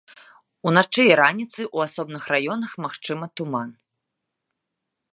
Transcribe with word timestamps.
Уначы 0.69 1.03
і 1.11 1.17
раніцай 1.21 1.65
у 1.79 1.85
асобных 1.87 2.23
раёнах 2.35 2.71
магчымы 2.87 3.25
туман. 3.41 3.79